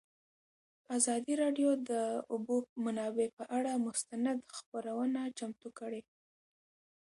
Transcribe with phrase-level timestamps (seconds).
[0.97, 1.91] ازادي راډیو د د
[2.33, 2.55] اوبو
[2.85, 6.01] منابع پر اړه مستند خپرونه چمتو کړې.